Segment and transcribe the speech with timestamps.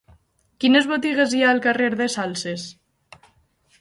[0.63, 2.65] Quines botigues hi ha al carrer de Salses?